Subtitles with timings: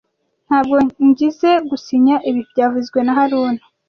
[0.47, 0.75] Ntabwo
[1.07, 3.61] ngizoe gusinya ibi byavuzwe na haruna